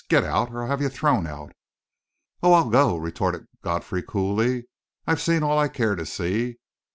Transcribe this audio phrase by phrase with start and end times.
[0.09, 1.51] Get out, or I'll have you thrown out!"
[2.41, 4.63] "Oh, I'll go," retorted Godfrey coolly.
[5.05, 6.57] "I've seen all I care to see.